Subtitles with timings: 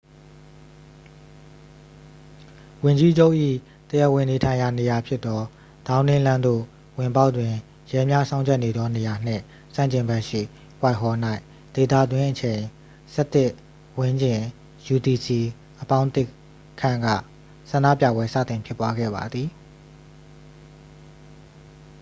[2.85, 3.33] ဝန်ကြီးချုပ်၏
[3.89, 5.41] တရားဝင်နေထိုင်ရာနေရာဖြစ်သော
[5.87, 6.61] ဒေါင်းနင်းလမ်းသို့
[6.99, 7.53] ဝင်ပေါက်တွင်
[7.91, 9.43] ရဲများစောင့်ကြပ်နေသောနေရာနှင့်
[9.75, 10.41] ဆန့်ကျင်ဘက်ရှိ
[10.81, 11.15] whitehall၌
[11.75, 12.61] ဒေသတွင်းအချိန်
[13.13, 13.47] ၁၁:၀၀
[13.99, 14.41] ဝန်းကျင်
[14.95, 15.27] utc+
[15.79, 15.91] ၁
[16.79, 17.07] ခန့်က
[17.69, 19.49] ဆန္ဒပြပွဲ စတင်ဖြစ်ပွားခဲ့ပါသည်။